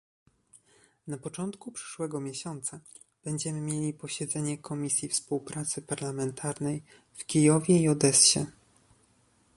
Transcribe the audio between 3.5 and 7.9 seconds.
mieli posiedzenie Komisji Współpracy Parlamentarnej w Kijowie i